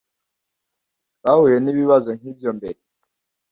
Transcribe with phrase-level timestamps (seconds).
[1.17, 2.79] Twahuye nibibazo nkibyo mbere.